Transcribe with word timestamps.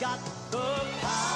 got 0.00 0.20
the 0.52 0.58
power 1.00 1.27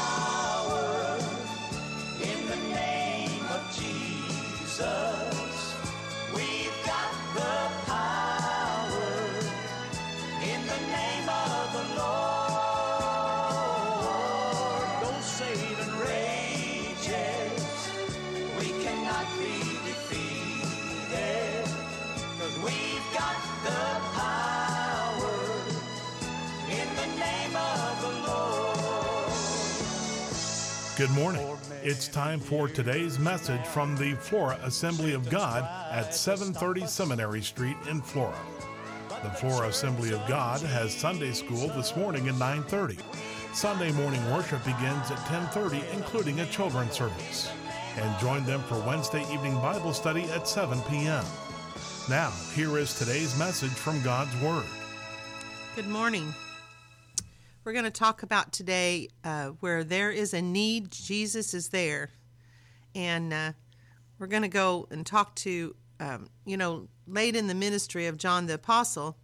Good 31.03 31.11
morning. 31.11 31.59
It's 31.83 32.07
time 32.07 32.39
for 32.39 32.69
today's 32.69 33.19
message 33.19 33.67
from 33.67 33.97
the 33.97 34.15
Flora 34.15 34.57
Assembly 34.63 35.15
of 35.15 35.29
God 35.29 35.65
at 35.91 36.15
730 36.15 36.87
Seminary 36.87 37.43
Street 37.43 37.77
in 37.91 38.01
Flora. 38.01 38.39
The 39.25 39.31
Flora 39.31 39.67
Assembly 39.67 40.13
of 40.13 40.25
God 40.29 40.61
has 40.61 40.95
Sunday 40.95 41.33
school 41.33 41.67
this 41.71 41.97
morning 41.97 42.29
at 42.29 42.37
9:30. 42.37 42.99
Sunday 43.53 43.91
morning 43.91 44.25
worship 44.31 44.65
begins 44.65 45.11
at 45.11 45.19
10:30 45.27 45.83
including 45.93 46.39
a 46.39 46.47
children's 46.47 46.93
service. 46.93 47.51
And 47.97 48.21
join 48.21 48.45
them 48.45 48.63
for 48.69 48.79
Wednesday 48.87 49.25
evening 49.33 49.55
Bible 49.55 49.93
study 49.93 50.23
at 50.31 50.47
7 50.47 50.81
p.m. 50.83 51.25
Now, 52.09 52.31
here 52.55 52.79
is 52.79 52.97
today's 52.97 53.37
message 53.37 53.75
from 53.75 54.01
God's 54.03 54.37
Word. 54.41 54.71
Good 55.75 55.89
morning. 55.89 56.33
We're 57.65 57.73
going 57.73 57.85
to 57.85 57.93
talk 57.93 58.25
about 58.25 58.53
today 58.53 59.07
uh, 59.23 59.51
where 59.61 59.85
there 59.85 60.11
is 60.11 60.35
a 60.35 60.43
need, 60.43 60.91
Jesus 60.91 61.55
is 61.55 61.69
there. 61.69 62.11
And 62.93 63.33
uh, 63.33 63.53
we're 64.19 64.27
going 64.27 64.43
to 64.43 64.49
go 64.49 64.89
and 64.91 65.07
talk 65.07 65.37
to, 65.37 65.77
um, 66.01 66.29
you 66.45 66.57
know, 66.57 66.89
late 67.07 67.37
in 67.37 67.47
the 67.47 67.55
ministry 67.55 68.09
of 68.09 68.17
John 68.17 68.47
the 68.47 68.55
Apostle, 68.55 69.17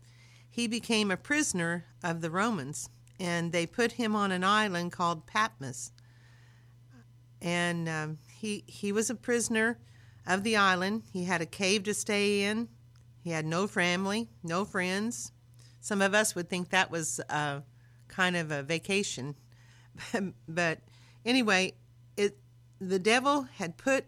he 0.48 0.68
became 0.68 1.10
a 1.10 1.16
prisoner 1.16 1.86
of 2.04 2.20
the 2.20 2.30
Romans, 2.30 2.88
and 3.18 3.50
they 3.50 3.66
put 3.66 3.92
him 3.92 4.14
on 4.14 4.30
an 4.30 4.44
island 4.44 4.92
called 4.92 5.26
Patmos. 5.26 5.90
And 7.42 7.88
um, 7.88 8.18
he, 8.36 8.62
he 8.68 8.92
was 8.92 9.10
a 9.10 9.16
prisoner 9.16 9.80
of 10.28 10.44
the 10.44 10.56
island. 10.56 11.02
He 11.12 11.24
had 11.24 11.42
a 11.42 11.46
cave 11.46 11.82
to 11.84 11.94
stay 11.94 12.44
in, 12.44 12.68
he 13.20 13.30
had 13.30 13.46
no 13.46 13.66
family, 13.66 14.28
no 14.44 14.64
friends. 14.64 15.32
Some 15.80 16.00
of 16.00 16.14
us 16.14 16.36
would 16.36 16.48
think 16.48 16.70
that 16.70 16.92
was 16.92 17.20
uh, 17.28 17.60
kind 18.08 18.36
of 18.36 18.50
a 18.50 18.62
vacation. 18.62 19.34
but 20.48 20.80
anyway, 21.24 21.74
it 22.16 22.38
the 22.80 22.98
devil 22.98 23.42
had 23.42 23.76
put 23.76 24.04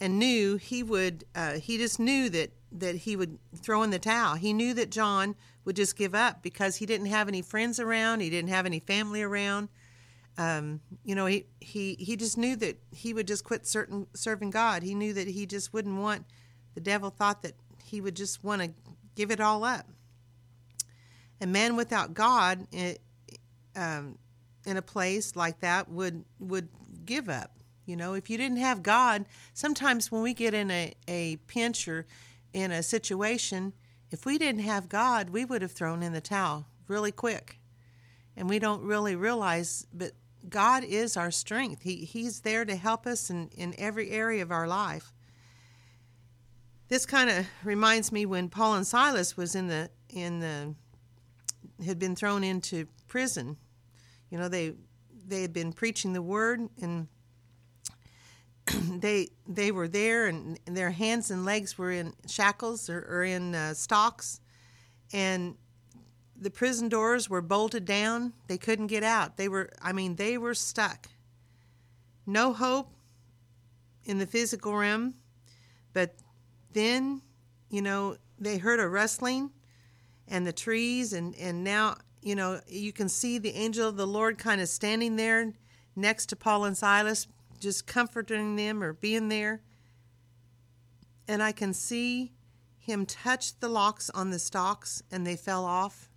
and 0.00 0.18
knew 0.18 0.56
he 0.56 0.82
would 0.82 1.24
uh, 1.34 1.54
he 1.54 1.78
just 1.78 1.98
knew 1.98 2.28
that 2.30 2.50
that 2.72 2.96
he 2.96 3.16
would 3.16 3.38
throw 3.56 3.82
in 3.82 3.90
the 3.90 3.98
towel. 3.98 4.34
He 4.34 4.52
knew 4.52 4.74
that 4.74 4.90
John 4.90 5.36
would 5.64 5.76
just 5.76 5.96
give 5.96 6.14
up 6.14 6.42
because 6.42 6.76
he 6.76 6.86
didn't 6.86 7.06
have 7.06 7.28
any 7.28 7.42
friends 7.42 7.78
around, 7.78 8.20
he 8.20 8.30
didn't 8.30 8.50
have 8.50 8.66
any 8.66 8.80
family 8.80 9.22
around. 9.22 9.68
Um, 10.36 10.80
you 11.04 11.14
know, 11.14 11.26
he, 11.26 11.46
he 11.60 11.94
he 11.94 12.16
just 12.16 12.36
knew 12.36 12.56
that 12.56 12.78
he 12.90 13.14
would 13.14 13.28
just 13.28 13.44
quit 13.44 13.66
certain 13.66 14.08
serving 14.14 14.50
God. 14.50 14.82
He 14.82 14.94
knew 14.94 15.12
that 15.12 15.28
he 15.28 15.46
just 15.46 15.72
wouldn't 15.72 16.00
want. 16.00 16.24
The 16.74 16.80
devil 16.80 17.10
thought 17.10 17.42
that 17.42 17.54
he 17.84 18.00
would 18.00 18.16
just 18.16 18.42
want 18.42 18.62
to 18.62 18.70
give 19.14 19.30
it 19.30 19.40
all 19.40 19.62
up. 19.62 19.86
A 21.40 21.46
man 21.46 21.76
without 21.76 22.14
God, 22.14 22.66
um, 23.76 24.18
in 24.66 24.76
a 24.76 24.82
place 24.82 25.36
like 25.36 25.60
that, 25.60 25.88
would 25.88 26.24
would 26.38 26.68
give 27.04 27.28
up. 27.28 27.50
You 27.86 27.96
know, 27.96 28.14
if 28.14 28.30
you 28.30 28.38
didn't 28.38 28.58
have 28.58 28.82
God, 28.82 29.26
sometimes 29.52 30.10
when 30.10 30.22
we 30.22 30.32
get 30.32 30.54
in 30.54 30.70
a, 30.70 30.94
a 31.06 31.36
pinch 31.46 31.86
or 31.86 32.06
in 32.52 32.70
a 32.70 32.82
situation, 32.82 33.74
if 34.10 34.24
we 34.24 34.38
didn't 34.38 34.62
have 34.62 34.88
God, 34.88 35.30
we 35.30 35.44
would 35.44 35.60
have 35.60 35.72
thrown 35.72 36.02
in 36.02 36.12
the 36.12 36.20
towel 36.20 36.66
really 36.88 37.12
quick. 37.12 37.58
And 38.36 38.48
we 38.48 38.58
don't 38.58 38.82
really 38.82 39.16
realize, 39.16 39.86
but 39.92 40.12
God 40.48 40.84
is 40.84 41.16
our 41.16 41.30
strength. 41.30 41.82
He, 41.82 41.96
he's 42.04 42.40
there 42.40 42.64
to 42.64 42.76
help 42.76 43.06
us 43.06 43.30
in, 43.30 43.48
in 43.56 43.74
every 43.78 44.10
area 44.10 44.42
of 44.42 44.50
our 44.50 44.66
life. 44.66 45.12
This 46.88 47.06
kind 47.06 47.30
of 47.30 47.46
reminds 47.64 48.12
me 48.12 48.26
when 48.26 48.48
Paul 48.48 48.74
and 48.74 48.86
Silas 48.86 49.36
was 49.36 49.54
in 49.54 49.68
the 49.68 49.90
in 50.10 50.40
the 50.40 50.74
had 51.84 51.98
been 51.98 52.14
thrown 52.14 52.44
into 52.44 52.86
prison. 53.08 53.56
You 54.34 54.40
know, 54.40 54.48
they 54.48 54.72
they 55.28 55.42
had 55.42 55.52
been 55.52 55.72
preaching 55.72 56.12
the 56.12 56.20
word 56.20 56.68
and 56.82 57.06
they 59.00 59.28
they 59.46 59.70
were 59.70 59.86
there 59.86 60.26
and, 60.26 60.58
their 60.66 60.90
hands 60.90 61.30
and 61.30 61.44
legs 61.44 61.78
were 61.78 61.92
in 61.92 62.14
shackles 62.26 62.90
or, 62.90 62.98
or 63.08 63.22
in 63.22 63.54
uh, 63.54 63.74
stocks. 63.74 64.40
And 65.12 65.54
the 66.36 66.50
prison 66.50 66.88
doors 66.88 67.30
were 67.30 67.42
bolted 67.42 67.84
down. 67.84 68.32
They 68.48 68.58
couldn't 68.58 68.88
get 68.88 69.04
out. 69.04 69.36
They 69.36 69.46
were 69.46 69.70
i 69.80 69.92
mean 69.92 70.16
they 70.16 70.36
were 70.36 70.54
stuck. 70.54 71.10
No 72.26 72.52
hope 72.52 72.92
in 74.04 74.18
the 74.18 74.26
physical 74.26 74.74
realm. 74.74 75.14
But 75.92 76.16
then 76.72 77.22
you 77.70 77.82
know 77.82 78.16
they 78.40 78.58
heard 78.58 78.80
a 78.80 78.88
rustling 78.88 79.52
and 80.26 80.44
the 80.44 80.52
trees 80.52 81.12
and 81.12 81.36
and 81.36 81.62
now 81.62 81.98
you 82.24 82.34
know 82.34 82.60
you 82.66 82.92
can 82.92 83.08
see 83.08 83.38
the 83.38 83.54
angel 83.54 83.88
of 83.88 83.96
the 83.96 84.06
lord 84.06 84.38
kind 84.38 84.60
of 84.60 84.68
standing 84.68 85.16
there 85.16 85.52
next 85.94 86.26
to 86.26 86.36
paul 86.36 86.64
and 86.64 86.76
silas 86.76 87.28
just 87.64 87.86
comforting 87.86 88.56
them 88.56 88.82
or 88.82 88.92
being 88.92 89.28
there. 89.28 89.62
And 91.26 91.42
i 91.42 91.52
can 91.52 91.72
see 91.72 92.32
him 92.78 93.06
touch 93.06 93.58
the 93.60 93.68
locks 93.68 94.10
on 94.10 94.28
the 94.28 94.38
stalks 94.38 95.02
and 95.10 95.26
they 95.26 95.36
fell 95.36 95.64
off. 95.64 96.10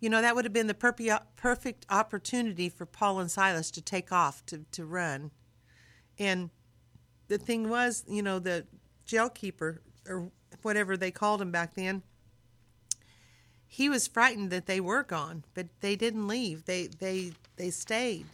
You 0.00 0.08
know 0.08 0.22
that 0.22 0.34
would 0.34 0.46
have 0.46 0.54
been 0.54 0.68
the 0.68 1.22
perfect 1.36 1.86
opportunity 1.90 2.68
for 2.68 2.86
paul 2.86 3.20
and 3.20 3.30
silas 3.30 3.70
to 3.72 3.82
take 3.82 4.10
off 4.10 4.44
to, 4.46 4.64
to 4.72 4.86
run. 4.86 5.32
And 6.18 6.50
the 7.28 7.38
thing 7.38 7.68
was 7.68 8.04
you 8.08 8.22
know 8.22 8.38
the 8.38 8.66
jail 9.04 9.28
keeper 9.28 9.82
or 10.08 10.30
whatever 10.62 10.96
they 10.96 11.10
called 11.10 11.42
him 11.42 11.50
back 11.50 11.74
then 11.74 12.02
he 13.68 13.90
was 13.90 14.08
frightened 14.08 14.50
that 14.50 14.66
they 14.66 14.80
were 14.80 15.02
gone, 15.02 15.44
but 15.54 15.66
they 15.80 15.94
didn't 15.94 16.26
leave. 16.26 16.64
They 16.64 16.86
they 16.86 17.32
they 17.56 17.70
stayed. 17.70 18.26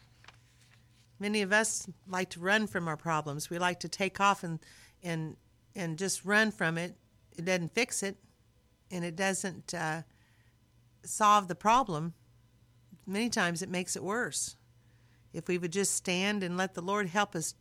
Many 1.19 1.43
of 1.43 1.53
us 1.53 1.89
like 2.09 2.31
to 2.31 2.41
run 2.41 2.69
from 2.69 2.87
our 2.87 2.97
problems. 2.97 3.51
We 3.51 3.59
like 3.59 3.81
to 3.81 3.89
take 3.89 4.21
off 4.21 4.45
and 4.45 4.61
and 5.03 5.37
and 5.75 5.99
just 5.99 6.25
run 6.25 6.53
from 6.53 6.79
it. 6.79 6.95
It 7.37 7.45
doesn't 7.45 7.75
fix 7.75 8.05
it, 8.05 8.17
and 8.93 9.05
it 9.05 9.17
doesn't 9.17 9.75
uh, 9.75 10.03
solve 11.03 11.49
the 11.49 11.57
problem. 11.57 12.15
Many 13.05 13.29
times 13.29 13.61
it 13.61 13.69
makes 13.69 13.97
it 13.97 14.05
worse. 14.05 14.55
If 15.33 15.49
we 15.49 15.59
would 15.59 15.73
just 15.73 15.95
stand 15.95 16.45
and 16.45 16.57
let 16.57 16.75
the 16.75 16.81
Lord 16.81 17.09
help 17.09 17.35
us 17.35 17.57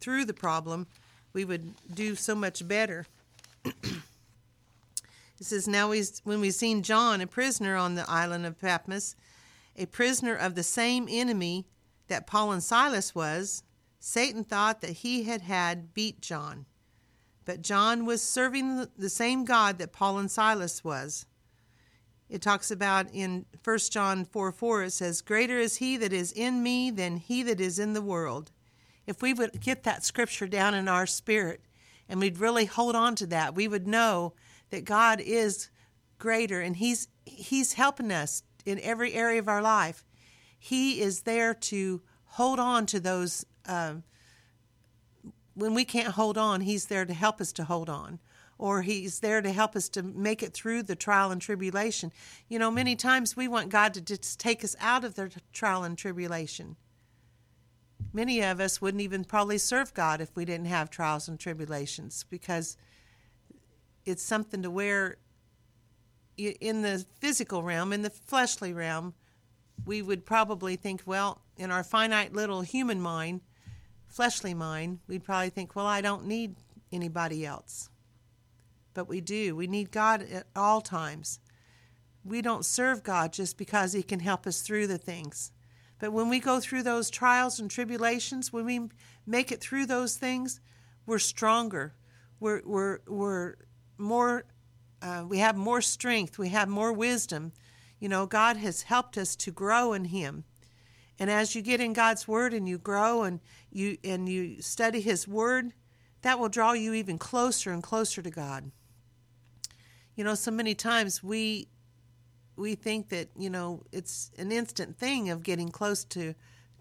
through 0.00 0.24
the 0.24 0.34
problem, 0.34 0.88
we 1.32 1.44
would 1.44 1.74
do 1.94 2.16
so 2.16 2.34
much 2.34 2.66
better. 2.66 3.06
It 5.42 5.46
says, 5.46 5.66
Now 5.66 5.92
when 6.22 6.40
we've 6.40 6.54
seen 6.54 6.84
John, 6.84 7.20
a 7.20 7.26
prisoner 7.26 7.74
on 7.74 7.96
the 7.96 8.08
island 8.08 8.46
of 8.46 8.60
Patmos, 8.60 9.16
a 9.74 9.86
prisoner 9.86 10.36
of 10.36 10.54
the 10.54 10.62
same 10.62 11.08
enemy 11.10 11.66
that 12.06 12.28
Paul 12.28 12.52
and 12.52 12.62
Silas 12.62 13.12
was, 13.12 13.64
Satan 13.98 14.44
thought 14.44 14.82
that 14.82 14.98
he 14.98 15.24
had 15.24 15.42
had 15.42 15.94
beat 15.94 16.20
John. 16.20 16.66
But 17.44 17.60
John 17.60 18.06
was 18.06 18.22
serving 18.22 18.86
the 18.96 19.08
same 19.08 19.44
God 19.44 19.78
that 19.78 19.92
Paul 19.92 20.18
and 20.18 20.30
Silas 20.30 20.84
was. 20.84 21.26
It 22.30 22.40
talks 22.40 22.70
about 22.70 23.12
in 23.12 23.44
1 23.64 23.78
John 23.90 24.24
4 24.24 24.52
4, 24.52 24.82
it 24.84 24.92
says, 24.92 25.22
Greater 25.22 25.58
is 25.58 25.78
he 25.78 25.96
that 25.96 26.12
is 26.12 26.30
in 26.30 26.62
me 26.62 26.88
than 26.92 27.16
he 27.16 27.42
that 27.42 27.60
is 27.60 27.80
in 27.80 27.94
the 27.94 28.00
world. 28.00 28.52
If 29.08 29.20
we 29.20 29.34
would 29.34 29.60
get 29.60 29.82
that 29.82 30.04
scripture 30.04 30.46
down 30.46 30.74
in 30.74 30.86
our 30.86 31.04
spirit 31.04 31.62
and 32.08 32.20
we'd 32.20 32.38
really 32.38 32.66
hold 32.66 32.94
on 32.94 33.16
to 33.16 33.26
that, 33.26 33.56
we 33.56 33.66
would 33.66 33.88
know 33.88 34.34
that 34.72 34.84
God 34.84 35.20
is 35.20 35.68
greater 36.18 36.60
and 36.60 36.76
he's 36.76 37.08
he's 37.24 37.74
helping 37.74 38.10
us 38.10 38.42
in 38.64 38.80
every 38.80 39.12
area 39.12 39.38
of 39.38 39.48
our 39.48 39.62
life. 39.62 40.04
He 40.58 41.00
is 41.00 41.22
there 41.22 41.54
to 41.54 42.02
hold 42.24 42.58
on 42.58 42.86
to 42.86 42.98
those 42.98 43.44
uh, 43.66 43.94
when 45.54 45.74
we 45.74 45.84
can't 45.84 46.14
hold 46.14 46.38
on. 46.38 46.62
He's 46.62 46.86
there 46.86 47.04
to 47.04 47.12
help 47.12 47.40
us 47.40 47.52
to 47.52 47.64
hold 47.64 47.90
on, 47.90 48.18
or 48.58 48.82
He's 48.82 49.20
there 49.20 49.42
to 49.42 49.52
help 49.52 49.76
us 49.76 49.88
to 49.90 50.02
make 50.02 50.42
it 50.42 50.54
through 50.54 50.84
the 50.84 50.96
trial 50.96 51.30
and 51.30 51.40
tribulation. 51.40 52.12
You 52.48 52.58
know, 52.58 52.70
many 52.70 52.96
times 52.96 53.36
we 53.36 53.48
want 53.48 53.68
God 53.68 53.92
to 53.94 54.00
just 54.00 54.40
take 54.40 54.64
us 54.64 54.74
out 54.80 55.04
of 55.04 55.16
the 55.16 55.30
trial 55.52 55.84
and 55.84 55.98
tribulation. 55.98 56.76
Many 58.12 58.42
of 58.42 58.60
us 58.60 58.80
wouldn't 58.80 59.02
even 59.02 59.24
probably 59.24 59.58
serve 59.58 59.94
God 59.94 60.20
if 60.20 60.34
we 60.36 60.44
didn't 60.44 60.66
have 60.66 60.90
trials 60.90 61.28
and 61.28 61.38
tribulations 61.38 62.24
because 62.30 62.76
it's 64.04 64.22
something 64.22 64.62
to 64.62 64.70
wear 64.70 65.18
in 66.36 66.82
the 66.82 67.04
physical 67.20 67.62
realm, 67.62 67.92
in 67.92 68.02
the 68.02 68.10
fleshly 68.10 68.72
realm, 68.72 69.14
we 69.84 70.02
would 70.02 70.24
probably 70.24 70.76
think, 70.76 71.02
well, 71.06 71.42
in 71.56 71.70
our 71.70 71.84
finite 71.84 72.32
little 72.32 72.62
human 72.62 73.00
mind, 73.00 73.40
fleshly 74.06 74.54
mind, 74.54 75.00
we'd 75.06 75.24
probably 75.24 75.50
think, 75.50 75.74
well, 75.74 75.86
I 75.86 76.00
don't 76.00 76.26
need 76.26 76.56
anybody 76.92 77.44
else. 77.44 77.90
But 78.94 79.08
we 79.08 79.20
do. 79.20 79.56
We 79.56 79.66
need 79.66 79.90
God 79.90 80.22
at 80.22 80.46
all 80.54 80.80
times. 80.80 81.40
We 82.24 82.42
don't 82.42 82.64
serve 82.64 83.02
God 83.02 83.32
just 83.32 83.56
because 83.56 83.92
He 83.92 84.02
can 84.02 84.20
help 84.20 84.46
us 84.46 84.62
through 84.62 84.86
the 84.86 84.98
things. 84.98 85.50
But 85.98 86.12
when 86.12 86.28
we 86.28 86.40
go 86.40 86.60
through 86.60 86.82
those 86.82 87.10
trials 87.10 87.58
and 87.58 87.70
tribulations, 87.70 88.52
when 88.52 88.64
we 88.64 88.88
make 89.26 89.50
it 89.50 89.60
through 89.60 89.86
those 89.86 90.16
things, 90.16 90.60
we're 91.06 91.18
stronger. 91.18 91.94
We're, 92.38 92.60
we're, 92.64 92.98
we're 93.06 93.54
more, 94.02 94.44
uh, 95.00 95.24
we 95.26 95.38
have 95.38 95.56
more 95.56 95.80
strength. 95.80 96.38
We 96.38 96.48
have 96.50 96.68
more 96.68 96.92
wisdom. 96.92 97.52
You 97.98 98.08
know, 98.08 98.26
God 98.26 98.56
has 98.56 98.82
helped 98.82 99.16
us 99.16 99.36
to 99.36 99.50
grow 99.50 99.92
in 99.92 100.06
Him. 100.06 100.44
And 101.18 101.30
as 101.30 101.54
you 101.54 101.62
get 101.62 101.80
in 101.80 101.92
God's 101.92 102.26
Word 102.26 102.52
and 102.52 102.68
you 102.68 102.78
grow 102.78 103.22
and 103.22 103.40
you 103.70 103.96
and 104.02 104.28
you 104.28 104.60
study 104.60 105.00
His 105.00 105.28
Word, 105.28 105.72
that 106.22 106.38
will 106.38 106.48
draw 106.48 106.72
you 106.72 106.94
even 106.94 107.18
closer 107.18 107.72
and 107.72 107.82
closer 107.82 108.22
to 108.22 108.30
God. 108.30 108.70
You 110.16 110.24
know, 110.24 110.34
so 110.34 110.50
many 110.50 110.74
times 110.74 111.22
we 111.22 111.68
we 112.56 112.74
think 112.74 113.08
that 113.10 113.28
you 113.38 113.50
know 113.50 113.84
it's 113.92 114.30
an 114.36 114.52
instant 114.52 114.98
thing 114.98 115.30
of 115.30 115.42
getting 115.42 115.68
close 115.68 116.04
to 116.06 116.34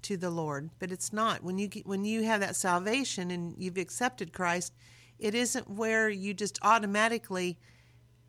to 0.04 0.18
the 0.18 0.30
Lord, 0.30 0.72
but 0.80 0.92
it's 0.92 1.14
not. 1.14 1.44
When 1.44 1.58
you 1.58 1.68
get, 1.68 1.86
when 1.86 2.06
you 2.06 2.24
have 2.24 2.40
that 2.40 2.56
salvation 2.56 3.30
and 3.32 3.56
you've 3.58 3.78
accepted 3.78 4.34
Christ, 4.34 4.74
it 5.22 5.36
isn't 5.36 5.70
where 5.70 6.10
you 6.10 6.34
just 6.34 6.58
automatically 6.64 7.58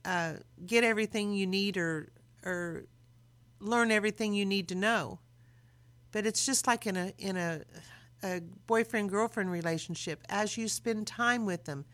uh, 0.05 0.35
get 0.67 0.85
everything 0.85 1.33
you 1.33 1.47
need 1.47 1.77
or 1.77 2.12
or 2.44 2.85
learn 3.59 3.91
everything 3.91 4.35
you 4.35 4.44
need 4.44 4.69
to 4.69 4.75
know. 4.75 5.19
But 6.12 6.27
it's 6.27 6.44
just 6.44 6.67
like 6.67 6.87
in 6.87 6.97
a 6.97 7.12
in 7.19 7.37
a 7.37 7.62
a 8.23 8.41
boyfriend 8.67 9.09
girlfriend 9.09 9.50
relationship. 9.50 10.23
As 10.29 10.56
you 10.56 10.69
spend 10.69 11.06
time 11.06 11.47
with 11.47 11.65
them, 11.65 11.87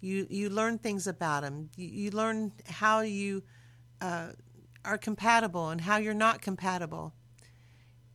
you 0.00 0.26
you 0.30 0.48
learn 0.48 0.78
things 0.78 1.06
about 1.06 1.42
them. 1.42 1.68
You, 1.76 1.88
you 1.88 2.10
learn 2.10 2.52
how 2.66 3.00
you 3.00 3.42
uh, 4.00 4.28
are 4.86 4.98
compatible 4.98 5.68
and 5.68 5.82
how 5.82 5.98
you're 5.98 6.14
not 6.14 6.40
compatible. 6.40 7.12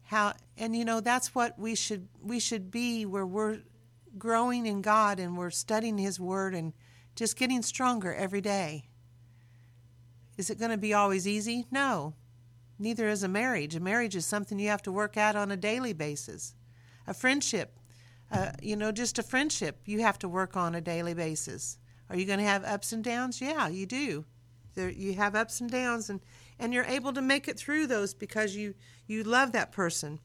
How 0.06 0.34
and 0.58 0.76
you 0.76 0.86
know 0.86 1.02
that's 1.02 1.36
what 1.36 1.60
we 1.60 1.76
should 1.76 2.08
we 2.20 2.40
should 2.40 2.72
be 2.72 3.06
where 3.06 3.28
we're 3.28 3.60
growing 4.18 4.66
in 4.66 4.81
God 4.81 5.19
and 5.19 5.38
we're 5.38 5.50
studying 5.50 5.98
His 5.98 6.19
Word 6.19 6.54
and 6.54 6.74
just 7.16 7.38
getting 7.38 7.62
stronger 7.62 8.13
every 8.13 8.42
day. 8.42 8.90
Is 10.38 10.50
it 10.50 10.60
going 10.60 10.72
to 10.72 10.78
be 10.78 10.94
always 10.94 11.28
easy? 11.28 11.66
No. 11.72 12.16
Neither 12.80 13.08
is 13.10 13.24
a 13.24 13.28
marriage. 13.28 13.75
A 13.75 13.80
marriage 13.80 14.16
is 14.16 14.25
something 14.25 14.58
you 14.58 14.69
have 14.69 14.81
to 14.84 14.92
work 14.92 15.18
at 15.18 15.36
on 15.36 15.52
a 15.52 15.58
daily 15.58 15.94
basis. 15.94 16.56
A 17.06 17.13
friendship, 17.13 17.78
uh, 18.31 18.52
you 18.62 18.75
know, 18.75 18.92
just 18.92 19.19
a 19.19 19.24
friendship 19.24 19.81
you 19.86 20.02
have 20.02 20.18
to 20.19 20.30
work 20.30 20.57
on 20.57 20.74
a 20.74 20.81
daily 20.81 21.14
basis. 21.14 21.78
Are 22.10 22.18
you 22.18 22.25
going 22.25 22.40
to 22.40 22.46
have 22.46 22.64
ups 22.64 22.92
and 22.92 23.04
downs? 23.04 23.40
Yeah, 23.40 23.68
you 23.68 23.86
do. 23.86 24.25
There, 24.74 24.90
you 24.90 25.14
have 25.14 25.36
ups 25.36 25.62
and 25.62 25.69
downs, 25.69 26.10
and, 26.10 26.22
and 26.57 26.74
you're 26.74 26.86
able 26.86 27.14
to 27.14 27.22
make 27.22 27.48
it 27.48 27.57
through 27.57 27.88
those 27.88 28.14
because 28.14 28.56
you, 28.56 28.74
you 29.06 29.24
love 29.24 29.52
that 29.52 29.72
person. 29.72 30.19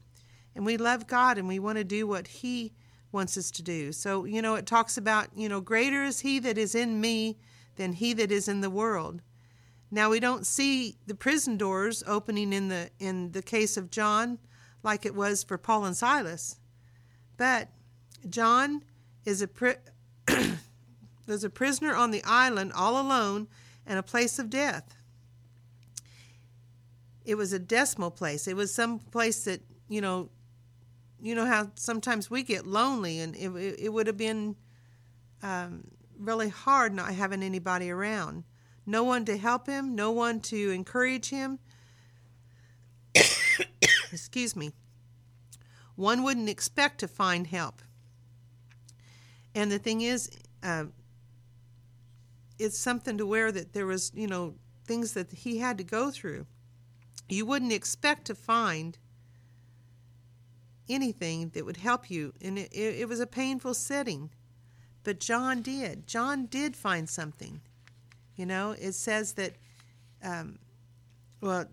And 0.55 0.65
we 0.65 0.77
love 0.77 1.05
God 1.05 1.37
and 1.37 1.47
we 1.47 1.59
want 1.59 1.77
to 1.77 1.83
do 1.83 2.07
what 2.07 2.27
He 2.27 2.73
wants 3.11 3.37
us 3.37 3.51
to 3.51 3.63
do. 3.63 3.91
So, 3.91 4.25
you 4.25 4.41
know, 4.41 4.55
it 4.55 4.65
talks 4.65 4.97
about, 4.97 5.29
you 5.35 5.47
know, 5.49 5.61
greater 5.61 6.03
is 6.03 6.21
He 6.21 6.39
that 6.39 6.57
is 6.57 6.75
in 6.75 6.99
me 6.99 7.37
than 7.75 7.93
He 7.93 8.13
that 8.13 8.31
is 8.31 8.47
in 8.47 8.61
the 8.61 8.69
world. 8.69 9.21
Now 9.89 10.09
we 10.09 10.19
don't 10.19 10.45
see 10.45 10.97
the 11.05 11.15
prison 11.15 11.57
doors 11.57 12.03
opening 12.05 12.51
in 12.51 12.67
the 12.67 12.89
in 12.99 13.31
the 13.31 13.41
case 13.41 13.77
of 13.77 13.89
John 13.89 14.37
like 14.83 15.05
it 15.05 15.15
was 15.15 15.43
for 15.43 15.57
Paul 15.57 15.85
and 15.85 15.95
Silas. 15.95 16.57
But 17.37 17.69
John 18.29 18.83
is 19.25 19.41
a 19.41 19.47
pri- 19.47 19.77
was 21.27 21.43
a 21.43 21.49
prisoner 21.49 21.95
on 21.95 22.11
the 22.11 22.23
island 22.25 22.73
all 22.73 22.99
alone 22.99 23.47
in 23.85 23.97
a 23.97 24.03
place 24.03 24.39
of 24.39 24.49
death. 24.49 24.95
It 27.25 27.35
was 27.35 27.53
a 27.53 27.59
decimal 27.59 28.11
place. 28.11 28.47
It 28.47 28.55
was 28.55 28.73
some 28.73 28.99
place 28.99 29.43
that, 29.43 29.61
you 29.89 30.01
know, 30.01 30.29
you 31.21 31.35
know 31.35 31.45
how 31.45 31.71
sometimes 31.75 32.29
we 32.29 32.43
get 32.43 32.65
lonely 32.65 33.19
and 33.19 33.35
it, 33.35 33.49
it 33.79 33.89
would 33.93 34.07
have 34.07 34.17
been 34.17 34.55
um, 35.43 35.83
really 36.17 36.49
hard 36.49 36.93
not 36.93 37.13
having 37.13 37.43
anybody 37.43 37.89
around 37.89 38.43
no 38.87 39.03
one 39.03 39.25
to 39.25 39.37
help 39.37 39.67
him, 39.67 39.95
no 39.95 40.11
one 40.11 40.39
to 40.39 40.71
encourage 40.71 41.29
him. 41.29 41.59
Excuse 44.11 44.55
me. 44.55 44.71
One 45.95 46.23
wouldn't 46.23 46.47
expect 46.47 46.99
to 46.99 47.07
find 47.07 47.45
help. 47.47 47.81
And 49.53 49.69
the 49.69 49.77
thing 49.77 50.01
is, 50.01 50.29
uh, 50.63 50.85
it's 52.57 52.77
something 52.77 53.17
to 53.17 53.25
where 53.25 53.51
that 53.51 53.73
there 53.73 53.85
was, 53.85 54.11
you 54.15 54.27
know, 54.27 54.55
things 54.85 55.13
that 55.13 55.31
he 55.31 55.57
had 55.57 55.77
to 55.79 55.83
go 55.83 56.09
through. 56.09 56.45
You 57.27 57.45
wouldn't 57.45 57.73
expect 57.73 58.25
to 58.27 58.35
find 58.35 58.97
anything 60.89 61.49
that 61.49 61.65
would 61.65 61.77
help 61.77 62.09
you, 62.09 62.33
and 62.41 62.57
it, 62.57 62.73
it, 62.73 63.07
was 63.07 63.19
a 63.19 63.27
painful 63.27 63.73
setting. 63.73 64.29
But 65.03 65.19
John 65.19 65.61
did. 65.61 66.07
John 66.07 66.45
did 66.45 66.75
find 66.75 67.09
something. 67.09 67.61
You 68.35 68.45
know, 68.45 68.71
it 68.71 68.93
says 68.93 69.33
that, 69.33 69.53
um, 70.23 70.59
well, 71.41 71.65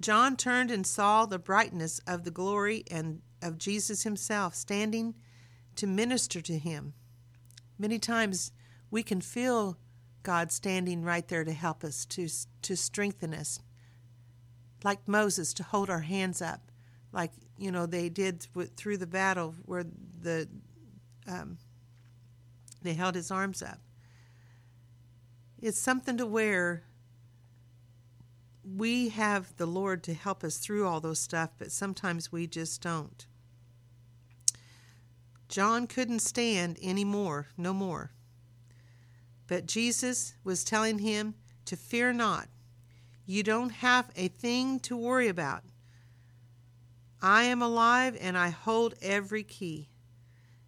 John 0.00 0.36
turned 0.36 0.70
and 0.70 0.86
saw 0.86 1.26
the 1.26 1.38
brightness 1.38 2.00
of 2.06 2.24
the 2.24 2.30
glory 2.30 2.84
and 2.90 3.22
of 3.42 3.58
Jesus 3.58 4.02
himself 4.02 4.54
standing 4.54 5.14
to 5.76 5.86
minister 5.86 6.40
to 6.40 6.58
him. 6.58 6.94
Many 7.78 7.98
times 7.98 8.52
we 8.90 9.02
can 9.02 9.20
feel 9.20 9.76
God 10.22 10.52
standing 10.52 11.02
right 11.02 11.26
there 11.26 11.44
to 11.44 11.52
help 11.52 11.84
us, 11.84 12.04
to, 12.06 12.28
to 12.62 12.76
strengthen 12.76 13.34
us. 13.34 13.60
Like 14.82 15.06
Moses, 15.08 15.52
to 15.54 15.62
hold 15.62 15.90
our 15.90 16.00
hands 16.00 16.42
up, 16.42 16.70
like, 17.14 17.30
you 17.56 17.70
know, 17.70 17.86
they 17.86 18.08
did 18.08 18.46
through 18.76 18.98
the 18.98 19.06
battle 19.06 19.54
where 19.64 19.84
the 20.20 20.48
um, 21.26 21.56
they 22.82 22.92
held 22.92 23.14
his 23.14 23.30
arms 23.30 23.62
up. 23.62 23.78
It's 25.62 25.78
something 25.78 26.18
to 26.18 26.26
where 26.26 26.82
we 28.62 29.10
have 29.10 29.56
the 29.56 29.66
Lord 29.66 30.02
to 30.04 30.14
help 30.14 30.42
us 30.42 30.58
through 30.58 30.86
all 30.86 31.00
those 31.00 31.20
stuff, 31.20 31.50
but 31.58 31.72
sometimes 31.72 32.32
we 32.32 32.46
just 32.46 32.82
don't. 32.82 33.26
John 35.48 35.86
couldn't 35.86 36.20
stand 36.20 36.78
any 36.82 37.04
more, 37.04 37.48
no 37.56 37.72
more. 37.72 38.10
But 39.46 39.66
Jesus 39.66 40.34
was 40.42 40.64
telling 40.64 40.98
him 40.98 41.34
to 41.66 41.76
fear 41.76 42.12
not. 42.12 42.48
You 43.24 43.42
don't 43.42 43.70
have 43.70 44.10
a 44.16 44.28
thing 44.28 44.80
to 44.80 44.96
worry 44.96 45.28
about. 45.28 45.62
I 47.24 47.44
am 47.44 47.62
alive 47.62 48.18
and 48.20 48.36
I 48.36 48.50
hold 48.50 48.96
every 49.00 49.44
key. 49.44 49.88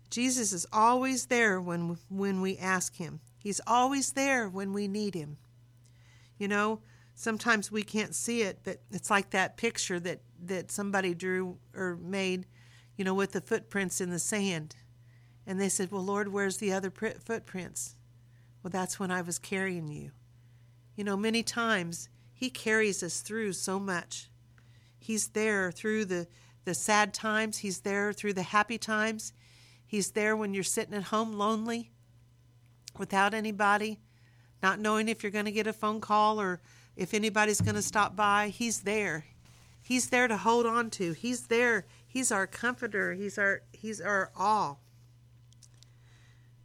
Jesus 0.08 0.54
is 0.54 0.66
always 0.72 1.26
there 1.26 1.60
when, 1.60 1.98
when 2.08 2.40
we 2.40 2.56
ask 2.56 2.96
him. 2.96 3.20
He's 3.36 3.60
always 3.66 4.12
there 4.12 4.48
when 4.48 4.72
we 4.72 4.88
need 4.88 5.14
him. 5.14 5.36
You 6.38 6.48
know, 6.48 6.80
sometimes 7.14 7.70
we 7.70 7.82
can't 7.82 8.14
see 8.14 8.40
it, 8.40 8.60
but 8.64 8.80
it's 8.90 9.10
like 9.10 9.30
that 9.30 9.58
picture 9.58 10.00
that, 10.00 10.22
that 10.46 10.70
somebody 10.70 11.12
drew 11.12 11.58
or 11.74 11.98
made, 12.00 12.46
you 12.96 13.04
know, 13.04 13.12
with 13.12 13.32
the 13.32 13.42
footprints 13.42 14.00
in 14.00 14.08
the 14.08 14.18
sand. 14.18 14.76
And 15.46 15.60
they 15.60 15.68
said, 15.68 15.92
Well, 15.92 16.04
Lord, 16.06 16.28
where's 16.28 16.56
the 16.56 16.72
other 16.72 16.90
footprints? 16.90 17.96
Well, 18.62 18.70
that's 18.70 18.98
when 18.98 19.10
I 19.10 19.20
was 19.20 19.38
carrying 19.38 19.88
you. 19.88 20.12
You 20.96 21.04
know, 21.04 21.18
many 21.18 21.42
times 21.42 22.08
He 22.32 22.48
carries 22.48 23.02
us 23.02 23.20
through 23.20 23.52
so 23.52 23.78
much. 23.78 24.30
He's 24.98 25.28
there 25.28 25.70
through 25.70 26.06
the, 26.06 26.26
the 26.66 26.74
sad 26.74 27.14
times, 27.14 27.58
He's 27.58 27.80
there 27.80 28.12
through 28.12 28.34
the 28.34 28.42
happy 28.42 28.76
times. 28.76 29.32
He's 29.86 30.10
there 30.10 30.36
when 30.36 30.52
you're 30.52 30.64
sitting 30.64 30.94
at 30.94 31.04
home 31.04 31.32
lonely 31.38 31.90
without 32.98 33.32
anybody, 33.32 34.00
not 34.62 34.80
knowing 34.80 35.08
if 35.08 35.22
you're 35.22 35.32
going 35.32 35.44
to 35.44 35.52
get 35.52 35.68
a 35.68 35.72
phone 35.72 36.00
call 36.00 36.40
or 36.40 36.60
if 36.96 37.14
anybody's 37.14 37.60
going 37.60 37.76
to 37.76 37.82
stop 37.82 38.16
by. 38.16 38.48
He's 38.48 38.80
there. 38.80 39.24
He's 39.80 40.08
there 40.08 40.26
to 40.26 40.36
hold 40.36 40.66
on 40.66 40.90
to. 40.90 41.12
He's 41.12 41.46
there. 41.46 41.86
He's 42.08 42.32
our 42.32 42.48
comforter. 42.48 43.14
He's 43.14 43.38
our 43.38 43.62
he's 43.72 44.00
our 44.00 44.32
all. 44.36 44.80